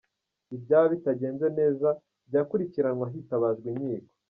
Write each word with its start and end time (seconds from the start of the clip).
Ibyaba 0.55 0.85
bitagenze 0.93 1.45
neza 1.59 1.87
byakurikiranwa 2.27 3.05
hitabajwe 3.13 3.67
inkiko. 3.71 4.09